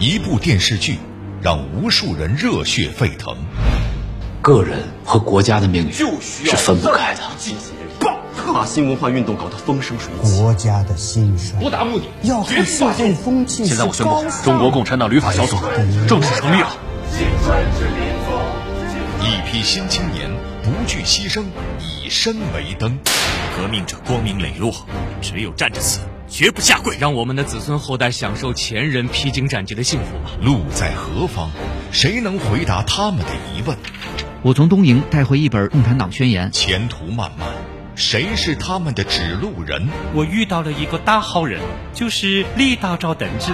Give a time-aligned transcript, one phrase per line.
[0.00, 0.96] 一部电视剧，
[1.42, 3.36] 让无数人热血沸腾。
[4.40, 7.20] 个人和国家的命运是分不开的。
[8.54, 13.66] 把新文化运动搞得风生水起，国家的兴衰不达目的，要和社会风气。
[13.66, 15.56] 现在我宣布，中国共产党旅法小组
[16.08, 16.68] 正式成立了。
[19.20, 20.30] 一批新青年
[20.62, 21.44] 不惧牺牲，
[21.78, 22.98] 以身为灯。
[23.56, 24.72] 革命者光明磊落，
[25.20, 26.96] 只有站着死，绝不下跪。
[26.98, 30.30] 让我们的子孙后代享受前人披荆斩棘的幸福吧。
[30.42, 31.48] 路在何方？
[31.90, 33.76] 谁能回答他们的疑问？
[34.42, 36.48] 我从东营带回一本《共产党宣言》。
[36.52, 37.48] 前途漫漫，
[37.96, 39.88] 谁是他们的指路人？
[40.14, 41.60] 我遇到了一个大好人，
[41.92, 43.52] 就是李大钊同志。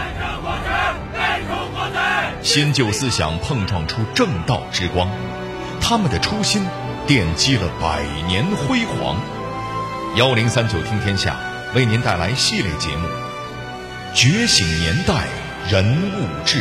[2.43, 5.09] 新旧思想碰撞出正道之光，
[5.81, 6.63] 他们的初心
[7.07, 9.17] 奠基了百年辉煌。
[10.17, 11.35] 幺零三九听天下
[11.75, 13.09] 为您带来系列节目
[14.15, 15.27] 《觉醒年代
[15.69, 16.61] 人物志》。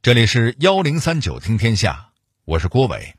[0.00, 2.10] 这里是幺零三九听天下，
[2.44, 3.16] 我是郭伟。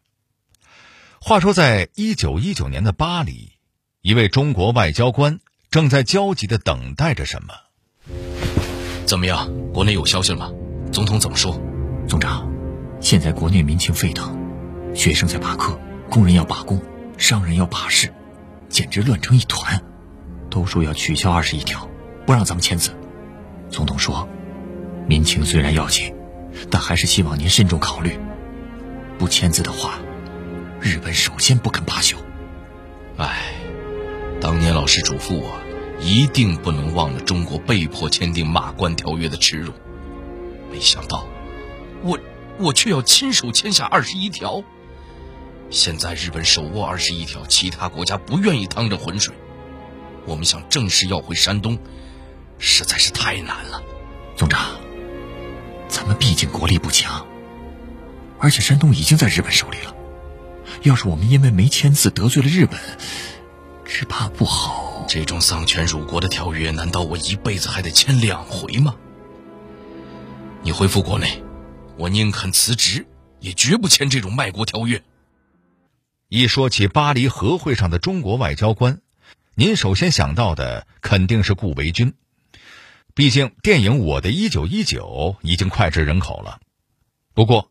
[1.20, 3.58] 话说，在一九一九年的巴黎，
[4.02, 7.54] 一位中国外交官正在焦急的等待着什么。
[9.06, 9.52] 怎么样？
[9.73, 10.50] 国内有消息了吗？
[10.94, 11.62] 总统怎么说？
[12.08, 12.50] 总长。
[13.02, 14.38] 现在国内民情沸腾，
[14.94, 16.80] 学生在罢课，工人要罢工，
[17.18, 18.14] 商人要罢市，
[18.70, 19.82] 简直乱成一团。
[20.52, 21.90] 都说要取消二十一条，
[22.28, 22.92] 不让咱们签字。
[23.70, 24.30] 总统说，
[25.08, 26.14] 民情虽然要紧，
[26.70, 28.20] 但还是希望您慎重考虑。
[29.18, 29.96] 不签字的话，
[30.80, 32.18] 日本首先不肯罢休。
[33.18, 33.56] 唉，
[34.40, 35.60] 当年老师嘱咐我，
[36.00, 39.74] 一定不能忘了中国被迫签订马关条约的耻辱。
[40.72, 41.26] 没想到，
[42.04, 42.20] 我。
[42.62, 44.64] 我却要亲手签下二十一条。
[45.70, 49.34] 现在日本手握二十一条，其他国家不愿意趟这浑水。
[50.26, 51.80] 我们想正式要回山东，
[52.59, 53.82] 实在是太难了。
[54.36, 54.80] 总长，
[55.88, 57.26] 咱们毕竟国力不强，
[58.38, 59.95] 而且山东已经在日本手里了。
[60.83, 62.80] 要是我们因为没签字得罪了日本，
[63.86, 65.05] 只怕不好。
[65.08, 68.95] 这种丧权辱国的条约，难道我一辈子还得签两回吗？
[70.64, 71.43] 你回复国内。
[72.02, 73.06] 我宁肯辞职，
[73.39, 75.04] 也绝不签这种卖国条约。
[76.30, 79.02] 一说起巴黎和会上的中国外交官，
[79.54, 82.16] 您首先想到的肯定是顾维钧。
[83.14, 86.60] 毕竟电影《我的一九一九》已经脍炙人口了。
[87.36, 87.70] 不过，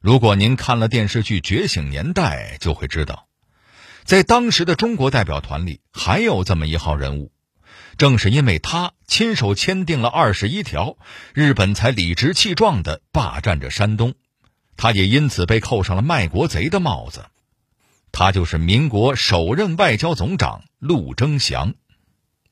[0.00, 3.28] 如果您看了电视剧《觉醒年代》，就会知道，
[4.02, 7.30] 在当时的中国代表团里还有这么一号人物。
[7.98, 10.96] 正是因为他亲手签订了二十一条，
[11.34, 14.14] 日本才理直气壮地霸占着山东，
[14.76, 17.26] 他也因此被扣上了卖国贼的帽子。
[18.12, 21.74] 他就是民国首任外交总长陆征祥。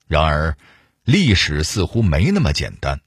[0.08, 0.56] 然而，
[1.04, 3.00] 历史似乎没那么简单，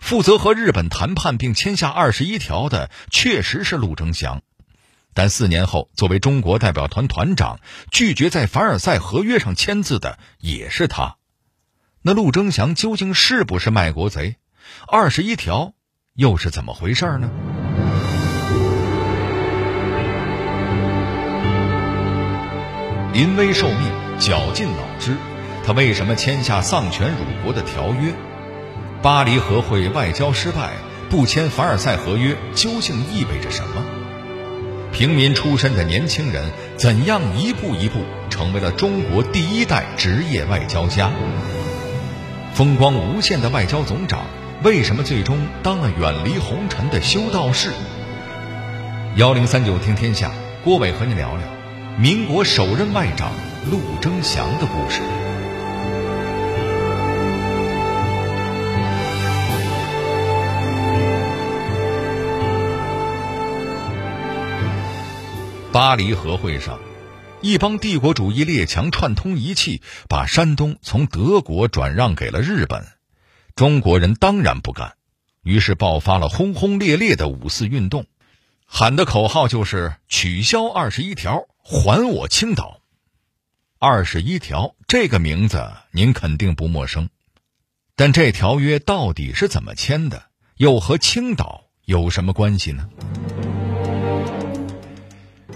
[0.00, 4.42] 负责和日本谈判并签下二十一条的确实是陆征祥，
[5.12, 11.16] 但四年后作为中国代表团团长拒绝在凡尔赛合约上签字的也是他。
[12.06, 14.36] 那陆征祥究竟是不是卖国贼？
[14.86, 15.72] 二十一条
[16.12, 17.30] 又是怎么回事呢？
[23.14, 25.16] 临危受命，绞尽脑汁，
[25.64, 28.12] 他为什么签下丧权辱国的条约？
[29.00, 30.72] 巴黎和会外交失败，
[31.08, 33.82] 不签凡尔赛合约究竟意味着什么？
[34.92, 41.10] 平民出身的年轻人怎样一步一步成为了中国第一代职业外交家？
[42.54, 44.26] 风光无限的外交总长，
[44.62, 47.72] 为什么最终当了远离红尘的修道士？
[49.16, 50.30] 幺零三九听天下，
[50.62, 51.42] 郭伟和你聊聊
[51.98, 53.32] 民国首任外长
[53.68, 55.02] 陆征祥的故事。
[65.72, 66.78] 巴黎和会上。
[67.44, 72.86] 一帮帝国主义列强串通一气，把山东从德国转让给了日本。
[73.54, 74.94] 中国人当然不干，
[75.42, 78.06] 于是爆发了轰轰烈烈的五四运动，
[78.64, 82.80] 喊的口号就是“取消二十一条，还我青岛”。
[83.78, 87.10] 二十一条这个名字您肯定不陌生，
[87.94, 92.88] 但这条约到底是怎么签的，又和青岛有什么关系呢？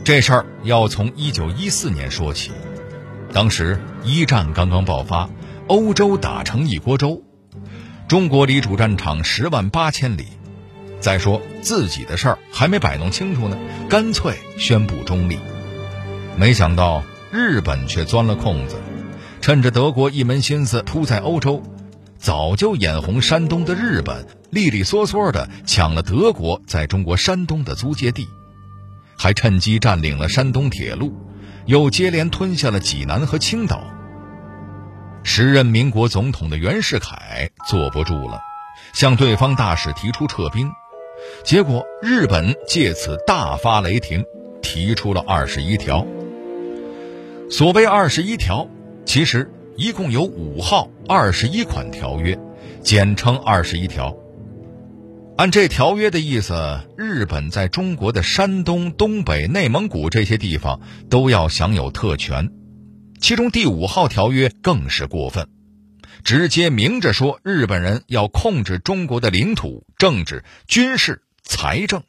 [0.08, 2.50] 这事儿要从一九一四年说起，
[3.30, 5.28] 当时一战刚刚爆发，
[5.66, 7.22] 欧洲打成一锅粥，
[8.08, 10.24] 中国离主战场十万八千里，
[10.98, 13.58] 再说自己的事儿还没摆弄清楚呢，
[13.90, 15.38] 干脆宣布中立。
[16.38, 18.76] 没想到日本却钻了空子，
[19.42, 21.62] 趁着德国一门心思扑在欧洲，
[22.16, 28.26] 早就眼红山东的日本，利利索索的抢了德国在中国山东的租界地，
[29.18, 31.12] 还趁机占领了山东铁路，
[31.66, 33.82] 又接连吞下了济南和青岛。
[35.24, 38.40] 时任民国总统的袁世凯坐不住了，
[38.94, 40.70] 向对方大使提出撤兵，
[41.44, 44.24] 结果日本借此大发雷霆，
[44.62, 46.06] 提出了二十一条。
[47.50, 48.68] 所谓二十一条，
[49.04, 52.38] 其实一共有五号二十一款条约，
[52.82, 54.16] 简称二十一条。
[55.38, 62.50] 按这条约的意思，日本在中国的山东、东北、内蒙古这些地方都要享有特权。
[63.20, 65.48] 其中第五号条约更是过分，
[66.24, 72.02] 直接明着说日本人要控制中国的领土、政治、军事、财政。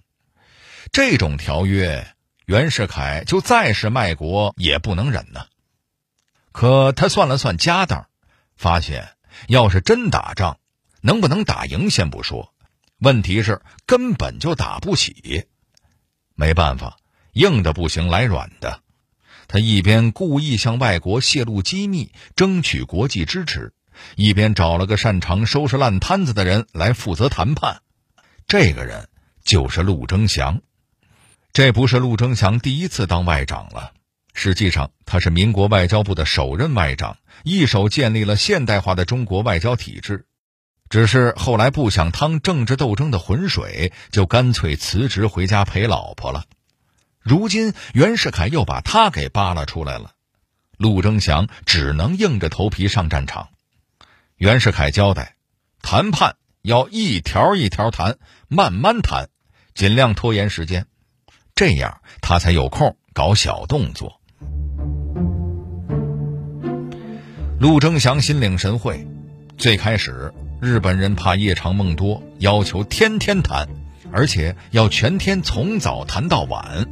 [0.91, 2.07] 这种条约，
[2.47, 5.41] 袁世凯就再是卖国也不能忍呢。
[6.51, 8.07] 可他算了算家当，
[8.55, 9.09] 发现
[9.47, 10.57] 要是真打仗，
[11.01, 12.51] 能不能打赢先不说，
[12.99, 15.45] 问题是根本就打不起。
[16.35, 16.97] 没办法，
[17.33, 18.81] 硬的不行，来软的。
[19.47, 23.73] 他一边故意向外国泄露机密，争取国际支持，
[24.15, 27.81] 一边找了个擅长收拾烂摊子的人来负责谈判。
[28.47, 29.09] 这个人
[29.43, 30.61] 就是陆征祥。
[31.51, 33.91] 这不是陆征祥第一次当外长了，
[34.33, 40.27] 实际上他是民国外交部的首任外长，一手建立了现代化的中国外交体制。
[40.89, 46.45] 只是后来不想趟政治斗争的浑水，就干脆辞职回家陪老婆了。
[47.21, 50.11] 如今袁世凯又把他给扒拉出来了，
[50.77, 53.49] 陆征祥只能硬着头皮上战场。
[54.37, 55.35] 袁世凯交代，
[55.81, 59.29] 谈判要一条一条谈，慢慢谈，
[59.75, 60.87] 尽量拖延时间，
[61.53, 64.19] 这样他才有空搞小动作。
[67.59, 69.05] 陆征祥心领神会，
[69.57, 73.69] 最开始日本人怕夜长梦多，要求天天谈，
[74.11, 76.85] 而且要全天从早谈到晚。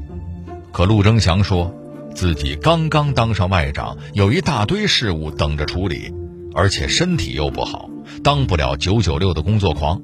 [0.72, 1.75] 可陆征祥说，
[2.16, 6.14] 自己刚刚当上外长，有一大堆事务等着处理，
[6.54, 7.90] 而且身体又不好，
[8.24, 10.02] 当不了九九六的工作狂。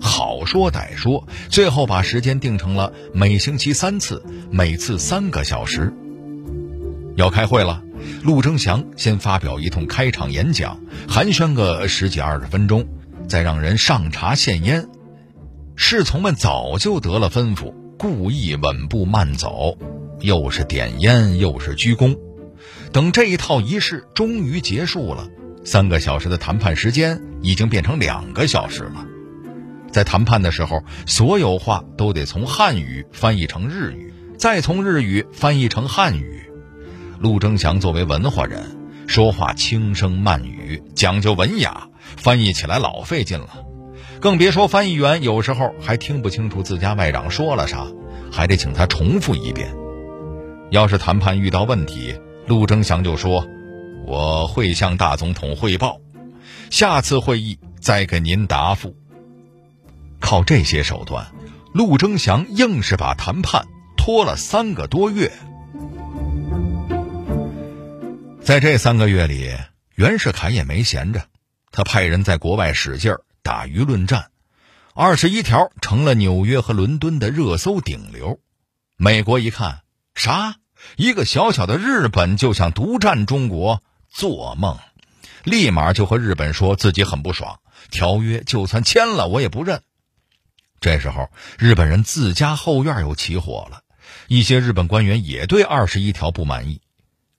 [0.00, 5.94] 好说歹说，最后把时间定成了每星期三次，每次三个小时。
[7.14, 7.82] 要开会了，
[8.22, 12.86] 陆征祥先发表一通开场演讲，寒暄个十几二十分钟，
[13.28, 14.88] 再让人上茶献烟。
[15.76, 19.78] 侍从们早就得了吩咐，故意稳步慢走。
[20.20, 22.18] 又是点烟，又是鞠躬，
[22.92, 25.28] 等这一套仪式终于结束了，
[25.64, 29.06] 三个小时的谈判时间已经变成两个小时了。
[29.92, 36.47] 在谈判的时候，所有话都得从汉语翻译成日语，再从日语翻译成汉语。
[37.20, 38.76] 陆征祥作为文化人，
[39.08, 43.64] 说话轻声慢语，讲究文雅，翻译起来老费劲了。
[44.20, 47.86] 更别说翻译员有时候还听不清楚自家外长说了啥，
[48.30, 49.74] 还得请他重复一遍。
[50.70, 52.14] 要是谈判遇到问题，
[52.46, 53.44] 陆征祥就说
[54.06, 55.98] ：“我会向大总统汇报，
[56.70, 58.94] 下次会议再给您答复。”
[60.20, 61.26] 靠这些手段，
[61.72, 63.66] 陆征祥硬是把谈判
[63.96, 65.32] 拖了三个多月。
[68.48, 69.54] 在这三个月里，
[69.94, 71.26] 袁世凯也没闲着，
[71.70, 74.30] 他派人在国外使劲打舆论战，
[74.94, 78.40] 二十一条成了纽约和伦敦的热搜顶流。
[78.96, 79.82] 美国一看。
[80.14, 80.56] 啥？
[80.96, 83.82] 一个小小的日本就想独占中国？
[84.08, 84.78] 做梦！
[85.44, 89.82] 立马就和日本说自己很不爽，条约就算签了，我也不认。
[90.80, 93.82] 这时候，日本人自家后院又起火了，
[94.26, 96.80] 一些日本官员也对二十一条不满意。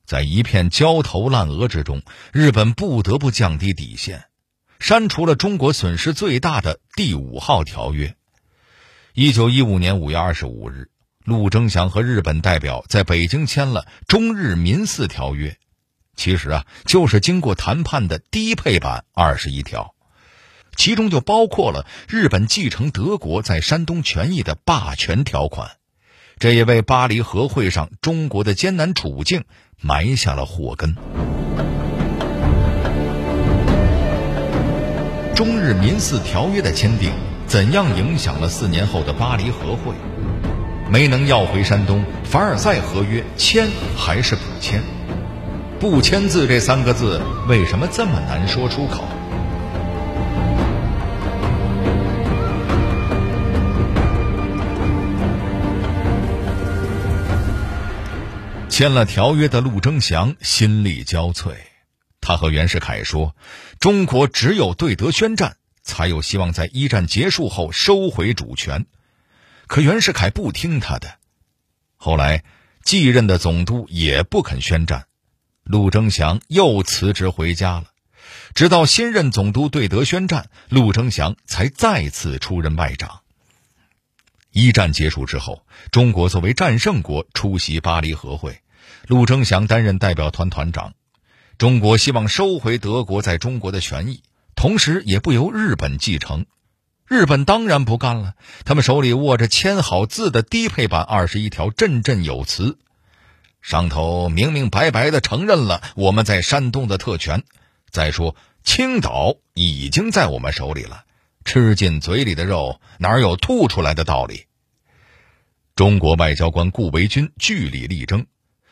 [0.09, 2.01] 在一片焦头烂额之中，
[2.33, 4.23] 日本不得不降低底线，
[4.79, 8.15] 删除了中国损失最大的第五号条约。
[9.13, 10.89] 一九一五年五月二十五日。
[11.25, 15.49] 陆征祥和日本代表在北京签了《中日民四条约》，
[16.15, 19.93] 其实啊，就是经过谈判的低配版二十一条，
[20.75, 25.73] 其中就包括了日本继承德国在山东权益的霸权条款，
[26.39, 29.43] 这也为巴黎和会上中国的艰难处境
[29.81, 30.93] 埋下了祸根。
[35.33, 37.11] 中日民四条约的签订，
[37.47, 39.93] 怎样影响了四年后的巴黎和会？
[40.91, 44.81] 没能要回山东，凡尔赛合约签还是不签？
[45.79, 49.05] 不签字这三个字为什么这么难说出口？
[58.79, 61.53] 签了条约的陆征祥心力交瘁，
[62.21, 63.35] 他和袁世凯说
[63.77, 68.85] ：“中国只有对德宣战，才有希望在一战结束后收回主权。”
[69.67, 71.17] 可袁世凯不听他的。
[71.97, 72.45] 后来
[72.85, 75.07] 继任的总督也不肯宣战，
[75.65, 77.87] 陆征祥又辞职回家了。
[78.55, 83.23] 直到新任总督对德宣战，陆征祥才再次出任外长。
[84.51, 88.61] 一战结束之后，中国作为战胜国出席巴黎和会，
[89.09, 90.93] 陆征祥担任代表团团长。
[91.57, 94.21] 中国希望收回德国在中国的权益，
[94.55, 96.45] 同时也不由日本继承。
[97.07, 98.35] 日本当然不干了，
[98.65, 102.77] 他们手里握着签好字的低配版二十一条，振振有词，
[103.63, 107.41] 上头明明白白的承认了我们在山东的特权。
[107.89, 111.05] 再说，青岛已经在我们手里了。
[111.45, 114.45] 吃进嘴里的肉，哪有吐出来的道理？
[115.75, 118.27] 中国外交官顾维钧据理力争，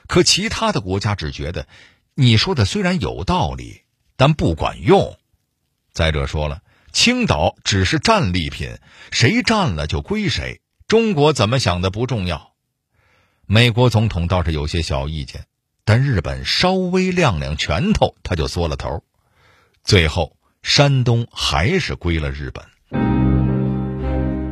[0.08, 1.68] 可其他的国家只觉得
[2.16, 3.82] 你说的虽然有道理，
[4.16, 5.18] 但不管用。
[5.94, 6.62] 再者说了，
[6.92, 8.78] 青岛只是战利品，
[9.12, 10.62] 谁占了就归谁。
[10.88, 12.54] 中国怎么想的不重要。
[13.46, 15.46] 美国总统倒是有些小意见，
[15.86, 19.04] 但日本稍微亮亮拳头，他就缩了头。
[19.84, 20.36] 最后。
[20.64, 22.66] 山东还是归了日本。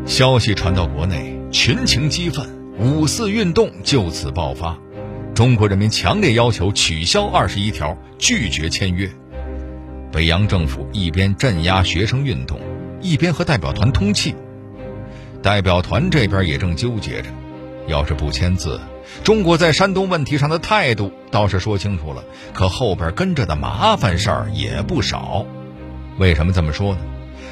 [0.08, 4.80] 消息传到国内，群情激愤，五四运动就此爆发。
[5.36, 9.12] 中国人民强烈要求取消二十一条，拒绝签约。
[10.10, 12.58] 北洋政府一边镇压学生运动，
[13.02, 14.34] 一边和代表团通气。
[15.44, 17.28] 代表团这边也正纠结着，
[17.86, 18.80] 要是不签字，
[19.26, 22.24] 中国在山东问题上的态度倒是说清楚了，
[22.54, 25.46] 可后边跟着的麻烦事儿也不少。
[26.18, 27.02] 为什么这么说呢？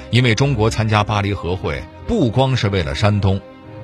[0.09, 3.41] 因为中国参加巴黎和会不光是为了山东，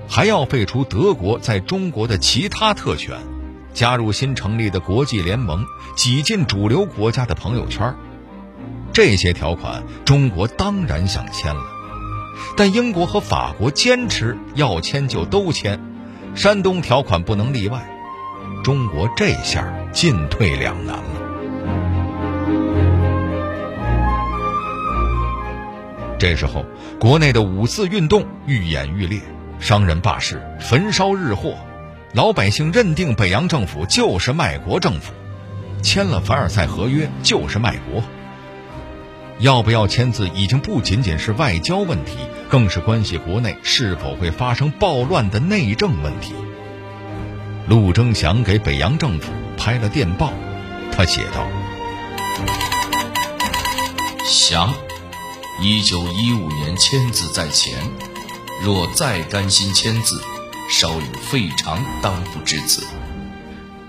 [0.07, 3.17] 还要废除德国在中国的其他特权，
[3.73, 7.95] 加入新成立的国际联盟，挤进主流国家的朋友圈。
[8.91, 11.61] 这些条款，中国当然想签了，
[12.57, 15.79] 但英国和法国坚持要签就都签，
[16.35, 17.87] 山东条款不能例外。
[18.63, 21.03] 中国这下进退两难了。
[26.17, 26.65] 这时候，
[26.99, 29.21] 国内的五四运动愈演愈烈，
[29.59, 31.55] 商人罢市，焚烧日货，
[32.13, 35.13] 老百姓认定北洋政府就是卖国政府，
[35.83, 38.03] 签了凡尔赛合约就是卖国。
[39.37, 42.17] 要不要签字，已经不仅仅是外交问题，
[42.49, 46.33] 更是关系国内是否会发生暴乱的内政问题。
[47.67, 50.33] 陆征祥给北洋政府拍了电报，
[50.91, 51.47] 他写道
[54.25, 54.73] ：“祥。”
[55.61, 57.73] 一九一五年签字在前，
[58.63, 60.21] 若再甘心签字，
[60.71, 62.85] 稍有废长当不至此。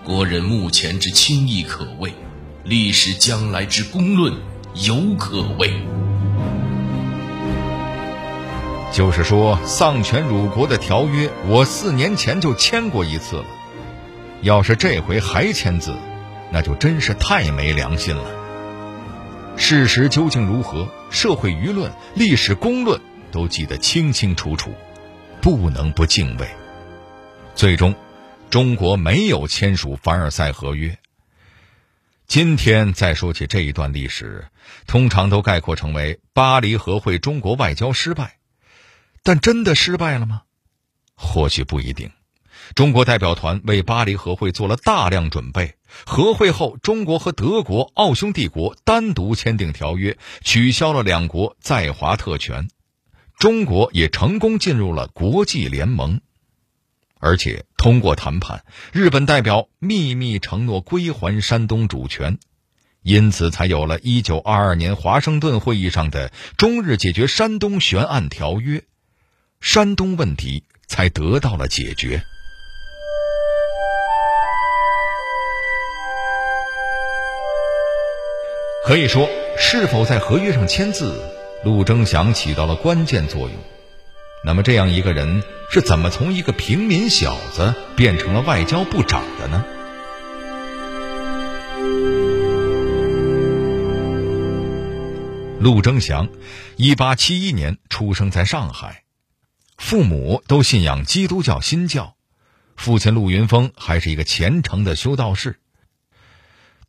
[0.02, 2.14] 国人目前之轻易可畏，
[2.64, 4.34] 历史将来之公论
[4.86, 5.70] 犹可畏。
[8.90, 13.44] 就是说，丧权辱国的条约，我四年前就签过一次了。
[14.40, 15.94] 要是这回还签字，
[16.50, 18.24] 那就真是太没良心了。
[19.56, 20.88] 事实究竟如何？
[21.10, 22.98] 社会舆论、历史公论
[23.30, 24.72] 都记得清清楚楚，
[25.42, 26.48] 不能不敬畏。
[27.60, 27.94] 最终，
[28.48, 30.98] 中国没有签署凡尔赛合约。
[32.26, 34.46] 今天再说起这一段历史，
[34.86, 38.38] 通常都概括成为巴黎和会中国外交失败。
[39.22, 40.40] 但真的失败了吗？
[41.14, 42.10] 或许不一定。
[42.74, 45.74] 中国代表团为巴黎和会做了大量准备。
[46.06, 52.70] 和会后，中国和德国、奥匈帝国单独签订条约，取消了两国在华特权。
[53.38, 56.22] 中国也成功进入了国际联盟，
[57.20, 62.38] 而且通过谈判，日本代表秘密承诺归还山东主权，
[63.02, 68.82] 因此才有了一九二二年华盛顿会议上的中日解决山东悬案条约，
[69.60, 72.22] 山东问题才得到了解决。
[78.86, 81.22] 可以说，是否在合约上签字，
[81.64, 83.52] 陆征祥起到了关键作用。
[84.42, 89.64] 那么，这样一个人是怎么从一个平民小子变成了外交部长的呢？
[95.60, 96.26] 陆征祥，
[96.76, 99.04] 一八七一年出生在上海，
[99.76, 102.16] 父母都信仰基督教新教，
[102.76, 105.60] 父亲陆云峰还是一个虔诚的修道士。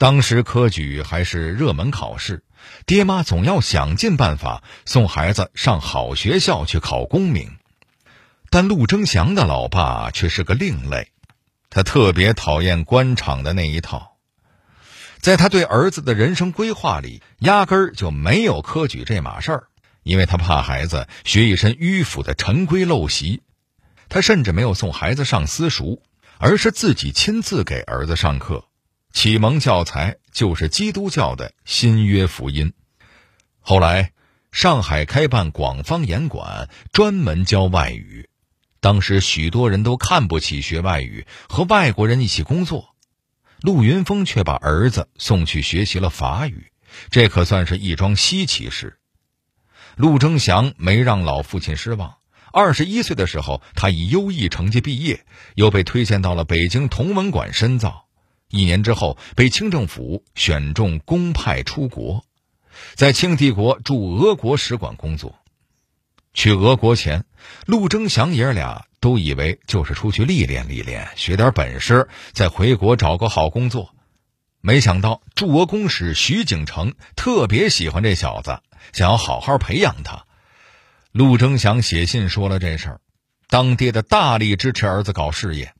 [0.01, 2.43] 当时科举还是热门考试，
[2.87, 7.51] 爹妈总要想尽办法送孩子上好学校去考功名。
[8.49, 11.11] 但陆征祥的老爸却是个另类，
[11.69, 14.17] 他特别讨厌官场的那一套。
[15.19, 19.67] 在他对儿子的人生规划里，压根儿就没有科举这码事儿，
[20.01, 23.43] 因为他怕孩子学一身迂腐的陈规陋习。
[24.09, 26.01] 他甚至没有送孩子上私塾，
[26.39, 28.65] 而是自己亲自给儿子上课，
[29.13, 32.73] 启蒙教材就是基督教的新约福音。
[33.59, 34.13] 后来，
[34.51, 38.29] 上海开办广方言馆，专门教外语。
[38.79, 42.95] 当时许多人都看不起学外语，和外国人一起工作。
[43.61, 46.71] 陆云峰却把儿子送去学习了法语，
[47.11, 48.97] 这可算是一桩稀奇事。
[49.95, 52.15] 陆征祥没让老父亲失望。
[52.51, 58.07] 二十一岁的时候，他以优异成绩毕业，又被推荐到了北京同文馆深造。
[58.51, 62.23] 一年之后，被清政府选中公派出国，
[62.93, 65.39] 在清帝国驻俄国使馆工作。
[66.33, 67.25] 去俄国前，
[67.65, 68.85] 陆征祥爷俩。
[69.01, 73.95] 都以为就是出去历练历练，学点本事，再回国找个好工作。
[74.61, 78.59] 没想到驻俄公使徐景成特别喜欢这小子，
[78.93, 80.25] 想要好好培养他。
[81.11, 83.01] 陆征祥写信说了这事儿，
[83.49, 85.73] 当爹的大力支持儿子搞事业。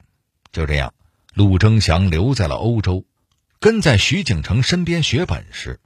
[0.52, 0.96] 就这样，
[1.42, 3.04] 陆征祥留在了欧洲，
[3.60, 5.80] 跟在徐景成身边学本事。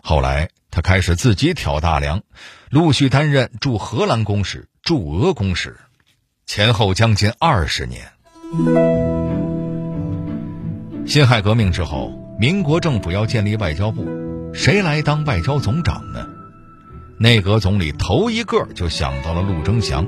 [0.00, 2.22] 后来他开始自己挑大梁，
[2.70, 5.80] 陆续担任驻荷兰公使、驻俄公使。
[6.46, 8.12] 前后将近二十年。
[11.04, 14.06] 辛亥革命之后，民国政府要建立外交部，
[14.54, 16.24] 谁来当外交总长呢？
[17.18, 20.06] 内阁总理头一个就想到了陆征祥。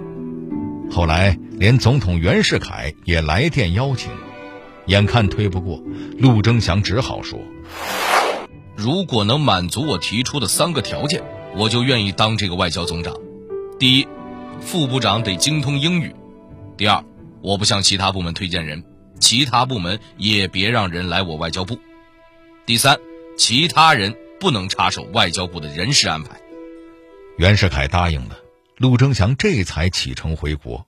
[0.93, 4.13] 后来连总统袁世凯也来电邀请，
[4.91, 5.81] 眼看推不过，
[6.19, 7.39] 陆征祥只好说
[8.75, 11.23] ：“如果能满足我提出的三个条件，
[11.55, 13.15] 我就愿意当这个外交总长。
[13.79, 14.09] 第一，
[14.61, 16.13] 副部长得精通英语。”
[16.77, 17.05] 第二，
[17.41, 18.83] 我不向其他部门推荐人，
[19.21, 21.79] 其他部门也别让人来我外交部。
[22.67, 22.99] 第三，
[23.39, 26.41] 其他人不能插手外交部的人事安排。
[27.39, 28.37] 袁世凯答应了，
[28.77, 30.85] 陆征祥这才启程回国。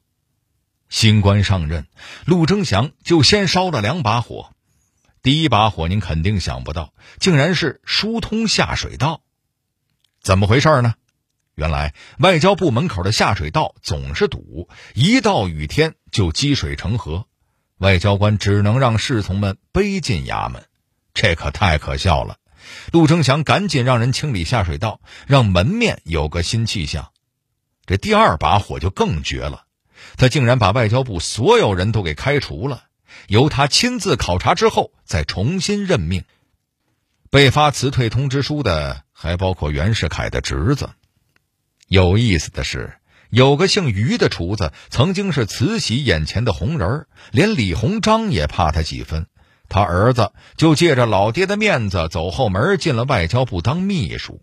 [0.93, 1.87] 新官上任，
[2.27, 4.51] 陆征祥就先烧了两把火。
[5.23, 9.23] 第一把火您肯定想不到，竟然是疏通下水道。
[10.21, 10.93] 怎么回事呢？
[11.55, 17.27] 原来外交部门口的下水道总是堵，一到雨天就积水成河，
[17.79, 20.63] 外交官只能让侍从们背进衙门，
[21.15, 22.37] 这可太可笑了。
[22.93, 27.13] 陆征祥赶紧让人清理下水道，让门面有个新气象。
[27.87, 29.65] 这第二把火就更绝了，
[30.17, 32.85] 他竟然把外交部所有人都给开除了，
[33.29, 36.25] 由他亲自考察之后再重新任命。
[37.31, 40.91] 被发辞退通知书的还包括袁世凯的侄子。
[41.89, 42.95] 有意思的是，
[43.31, 49.27] 有个姓于的厨子曾经是慈禧眼前的红人儿，连李鸿章也怕他几分。
[49.69, 54.43] 他儿子就借着老爹的面子走后门进了外交部当秘书。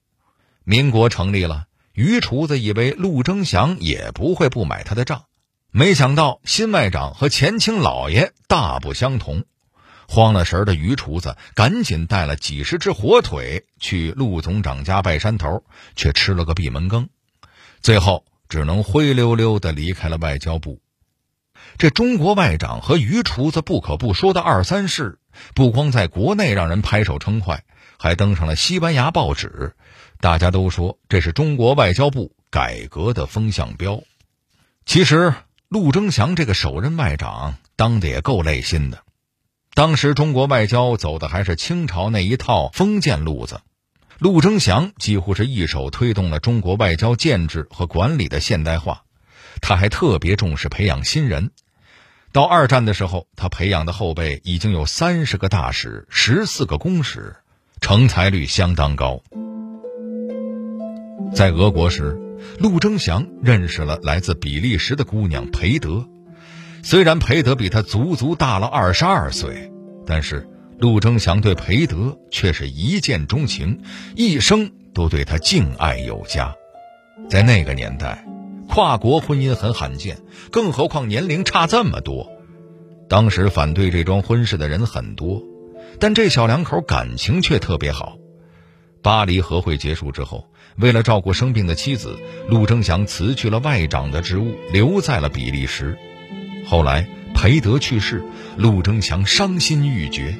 [0.63, 5.25] 民国成立了，于厨子以为陆征祥也不会不买他的账，
[5.71, 9.45] 没想到新外长和前清老爷大不相同。
[10.07, 15.63] 慌了神的于厨子赶紧带了几十只火腿去陆总长家拜山头，
[15.95, 17.09] 却吃了个闭门羹。
[17.81, 20.81] 最后只能灰溜溜的离开了外交部。
[21.77, 25.19] 这中国外长和于厨子不可不说的二三事，
[25.53, 27.63] 不光在国内让人拍手称快，
[27.99, 29.75] 还登上了西班牙报纸。
[30.19, 34.01] 大家都说这是中国外交部改革的风向标。
[34.85, 35.35] 其实
[35.69, 39.03] 陆征祥这个首任外长当的也够累心的。
[39.75, 43.61] 当时中国外交走的还是清朝那一套封建路子。
[44.17, 49.03] 陆征祥几乎是一手推动了中国外交建制和管理的现代化，
[49.61, 51.51] 他还特别重视培养新人。
[52.31, 57.35] 到二战的时候，他培养的后辈已经有三十个大使、十四个公使，
[57.79, 59.21] 成才率相当高。
[61.35, 62.19] 在俄国时，
[62.59, 66.07] 陆征祥认识了来自比利时的姑娘裴德，
[66.83, 69.71] 虽然裴德比他足足大了二十二岁，
[70.05, 70.47] 但是。
[70.81, 73.81] 陆征祥对裴德却是一见钟情，
[74.15, 76.55] 一生都对他敬爱有加。
[77.29, 78.25] 在那个年代，
[78.69, 80.19] 跨国婚姻很罕见，
[80.53, 82.31] 更何况年龄差这么多。
[83.09, 85.43] 当时反对这桩婚事的人很多，
[85.99, 88.15] 但这小两口感情却特别好。
[89.01, 95.97] 巴黎和会结束之后，为了照顾生病的妻子，陆征祥辞去了外长的职务，留在了比利时。
[96.67, 98.23] 后来裴德去世，
[98.57, 100.35] 陆征祥伤心欲绝。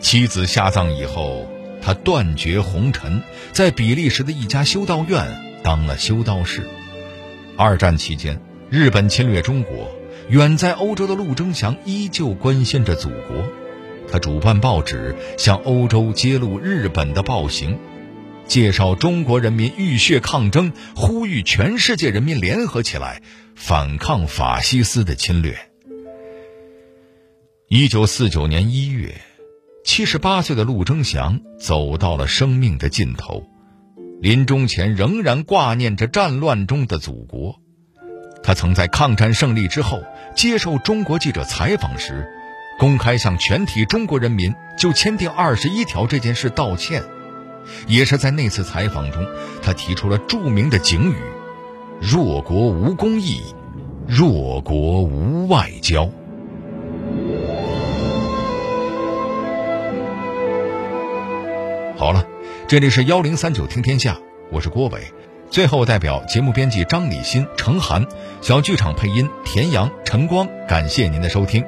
[0.00, 1.48] 妻子下葬以后，
[1.80, 3.22] 他断绝红尘，
[3.52, 5.26] 在比利时的一家修道院
[5.62, 6.68] 当了修道士。
[7.56, 9.90] 二战期间，日本侵略中国，
[10.28, 13.48] 远在欧洲的陆征祥依旧关心着祖国。
[14.10, 17.78] 他主办报纸向欧洲揭露日本的暴行，
[18.46, 23.22] 介绍中国人民浴血抗争，呼吁全世界人民联合起来
[23.56, 25.56] 反抗法西斯的侵略。
[27.68, 29.14] 一九四九年一月，
[29.84, 33.42] 七十八岁的陆征祥走到了生命的尽头，
[34.20, 37.60] 临终前仍然挂念着战乱中的祖国。
[38.42, 40.04] 他曾在抗战胜利之后
[40.36, 42.28] 接受中国记者采访时，
[42.78, 47.02] 公开向全体中国人民就签订二十一条这件事道歉。
[47.86, 49.26] 也是在那次采访中，
[49.62, 51.16] 他提出了著名的警语
[51.98, 53.40] ：“弱国无公义，
[54.06, 56.10] 弱国无外交。”
[61.96, 62.26] 好了，
[62.66, 64.18] 这里是幺零三九听天下，
[64.50, 65.00] 我是郭伟。
[65.48, 68.04] 最后，代表节目编辑张礼新、程涵，
[68.42, 71.64] 小剧场配音田阳、陈光，感谢您的收听。